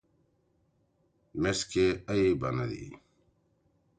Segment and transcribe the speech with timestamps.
[2.11, 2.85] ئی بنَدی۔